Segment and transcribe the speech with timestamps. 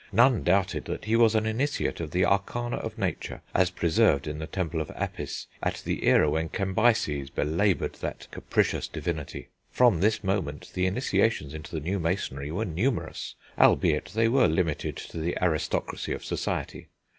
[0.11, 4.39] None doubted that he was an initiate of the arcana of nature, as preserved in
[4.39, 9.49] the temple of Apis at the era when Cambyses belaboured that capricious divinity.
[9.69, 14.97] From this moment the initiations into the new masonry were numerous, albeit they were limited
[14.97, 16.87] to the aristocracy of society.